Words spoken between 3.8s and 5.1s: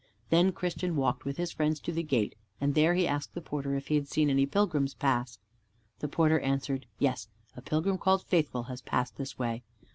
he had seen any pilgrims